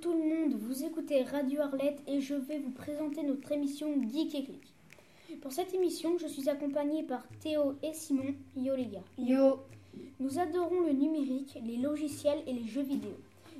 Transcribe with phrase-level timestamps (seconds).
[0.00, 4.34] tout le monde, vous écoutez Radio Arlette et je vais vous présenter notre émission Geek
[4.34, 4.74] et Click.
[5.40, 8.34] Pour cette émission, je suis accompagné par Théo et Simon.
[8.56, 9.04] Yo les gars.
[9.18, 9.60] Yo
[10.18, 13.12] Nous adorons le numérique, les logiciels et les jeux vidéo.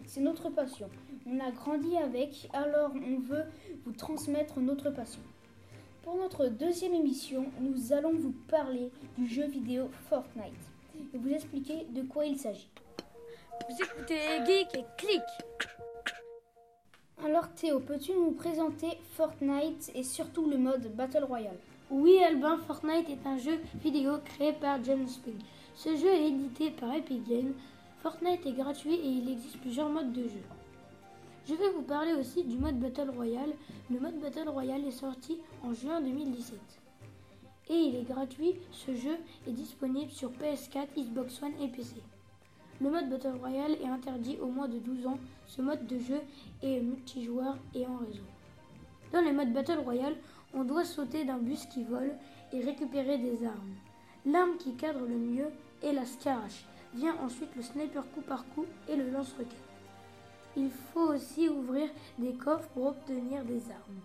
[0.07, 0.89] C'est notre passion.
[1.26, 3.44] On a grandi avec, alors on veut
[3.85, 5.22] vous transmettre notre passion.
[6.03, 10.53] Pour notre deuxième émission, nous allons vous parler du jeu vidéo Fortnite
[11.14, 12.68] et vous expliquer de quoi il s'agit.
[13.68, 15.22] Vous écoutez Geek et Click
[17.24, 21.56] Alors Théo, peux-tu nous présenter Fortnite et surtout le mode Battle Royale?
[21.90, 25.38] Oui Albin, Fortnite est un jeu vidéo créé par James Spring.
[25.74, 27.54] Ce jeu est édité par Epic Games.
[28.02, 30.42] Fortnite est gratuit et il existe plusieurs modes de jeu.
[31.48, 33.55] Je vais vous parler aussi du mode Battle Royale.
[33.91, 36.59] Le mode Battle Royale est sorti en juin 2017.
[37.70, 39.16] Et il est gratuit, ce jeu
[39.48, 42.03] est disponible sur PS4, Xbox One et PC.
[42.80, 45.19] Le mode Battle Royale est interdit au moins de 12 ans.
[45.47, 46.20] Ce mode de jeu
[46.62, 48.25] est multijoueur et en réseau.
[49.12, 50.16] Dans le mode Battle Royale,
[50.55, 52.12] on doit sauter d'un bus qui vole
[52.53, 53.75] et récupérer des armes.
[54.27, 55.50] L'arme qui cadre le mieux
[55.83, 56.64] est la Scarache.
[56.94, 59.56] Vient ensuite le sniper coup par coup et le lance-roquette.
[60.56, 61.88] Il faut aussi ouvrir
[62.19, 64.00] des coffres pour obtenir des armes.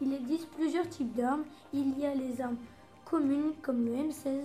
[0.00, 1.44] Il existe plusieurs types d'armes.
[1.72, 2.56] Il y a les armes
[3.04, 4.40] communes comme le M16,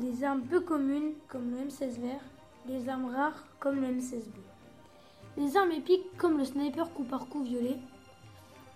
[0.00, 2.22] les armes peu communes comme le M16 vert,
[2.66, 4.34] les armes rares comme le M16B,
[5.36, 7.78] les armes épiques comme le sniper coup par coup violet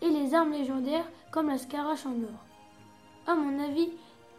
[0.01, 2.45] et les armes légendaires comme la scarache en or.
[3.27, 3.91] À mon avis,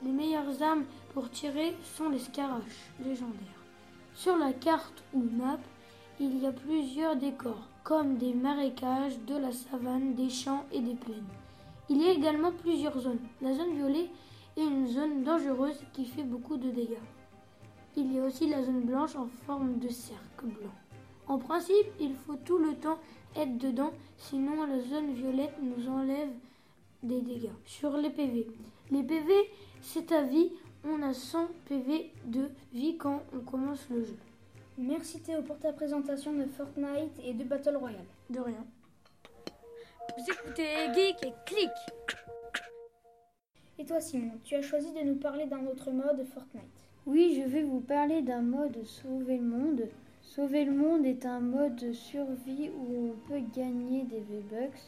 [0.03, 3.63] les meilleures armes pour tirer sont les scaraches légendaires.
[4.13, 5.57] Sur la carte ou map,
[6.19, 10.95] il y a plusieurs décors, comme des marécages, de la savane, des champs et des
[10.95, 11.27] plaines.
[11.89, 13.19] Il y a également plusieurs zones.
[13.41, 14.09] La zone violet
[14.55, 17.03] est une zone dangereuse qui fait beaucoup de dégâts.
[17.97, 20.73] Il y a aussi la zone blanche en forme de cercle blanc.
[21.27, 22.99] En principe, il faut tout le temps
[23.35, 26.29] être dedans, sinon la zone violette nous enlève
[27.03, 27.53] des dégâts.
[27.65, 28.47] Sur les PV.
[28.91, 29.33] Les PV,
[29.81, 30.51] c'est à vie.
[30.83, 34.17] On a 100 PV de vie quand on commence le jeu.
[34.77, 38.05] Merci Théo pour ta présentation de Fortnite et de Battle Royale.
[38.29, 38.65] De rien.
[40.17, 41.69] Vous écoutez Geek et Click
[43.79, 46.84] Et toi Simon, tu as choisi de nous parler d'un autre mode Fortnite.
[47.07, 49.83] Oui, je vais vous parler d'un mode Sauver le monde.
[50.23, 54.81] Sauver le monde est un mode de survie où on peut gagner des V-Bucks.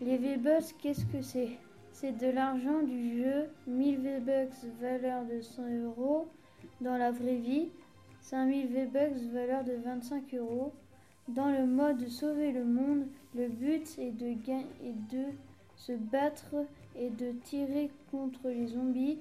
[0.00, 1.58] Les V-Bucks, qu'est-ce que c'est?
[1.90, 6.28] C'est de l'argent du jeu, 1000 V-Bucks valeur de 100 euros
[6.80, 7.70] dans la vraie vie,
[8.20, 10.72] 5000 V-Bucks valeur de 25 euros.
[11.26, 15.24] Dans le mode Sauver le monde, le but est de, est de
[15.74, 16.54] se battre
[16.96, 19.18] et de tirer contre les zombies.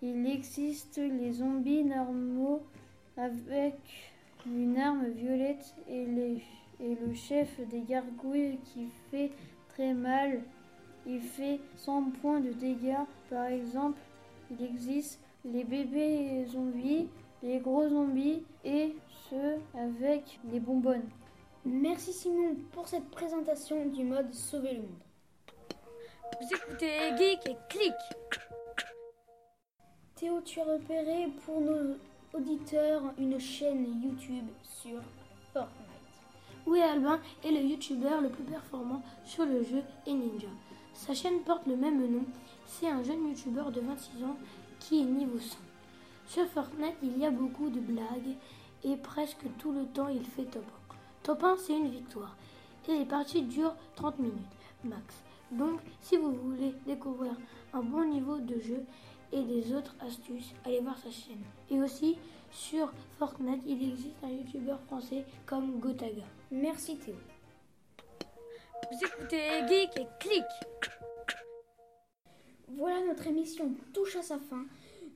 [0.00, 2.62] Il existe les zombies normaux
[3.16, 3.74] avec
[4.46, 6.42] une arme violette et, les,
[6.80, 9.32] et, le chef des gargouilles qui fait
[9.70, 10.40] très mal.
[11.04, 13.04] Il fait 100 points de dégâts.
[13.28, 13.98] Par exemple,
[14.50, 17.08] il existe les bébés zombies,
[17.42, 18.94] les gros zombies et
[19.28, 21.08] ceux avec les bonbonnes.
[21.64, 25.02] Merci Simon pour cette présentation du mode Sauver le monde.
[26.40, 27.94] Vous écoutez Geek et Click
[30.18, 31.94] Théo, tu as repéré pour nos
[32.34, 34.98] auditeurs une chaîne YouTube sur
[35.52, 35.70] Fortnite.
[36.66, 40.48] Oui, Albin est le youtubeur le plus performant sur le jeu et Ninja.
[40.92, 42.24] Sa chaîne porte le même nom.
[42.66, 44.36] C'est un jeune youtubeur de 26 ans
[44.80, 45.56] qui est niveau 100.
[46.26, 48.34] Sur Fortnite, il y a beaucoup de blagues
[48.82, 50.94] et presque tout le temps il fait top 1.
[51.22, 52.34] Top 1, c'est une victoire.
[52.88, 54.34] Et les parties durent 30 minutes
[54.82, 55.22] max.
[55.52, 57.36] Donc, si vous voulez découvrir
[57.72, 58.84] un bon niveau de jeu
[59.32, 61.42] et des autres astuces, allez voir sa chaîne.
[61.70, 62.16] Et aussi,
[62.50, 66.24] sur Fortnite, il existe un youtubeur français comme Gotaga.
[66.50, 67.14] Merci Théo.
[68.90, 70.44] Vous écoutez Geek et Click
[72.68, 74.64] Voilà, notre émission touche à sa fin.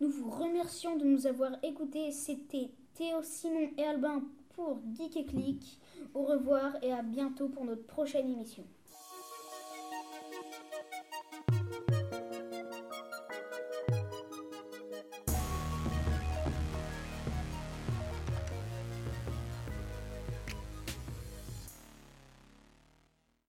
[0.00, 2.11] Nous vous remercions de nous avoir écoutés.
[2.11, 4.23] C'était Théo, Simon et Albin
[4.55, 5.81] pour Geek et Click.
[6.12, 8.65] Au revoir et à bientôt pour notre prochaine émission.